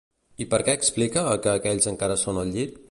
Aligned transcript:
I 0.45 0.47
per 0.53 0.59
què 0.69 0.75
explica 0.79 1.25
que 1.45 1.55
aquells 1.61 1.91
encara 1.95 2.21
són 2.27 2.43
al 2.45 2.55
llit? 2.57 2.79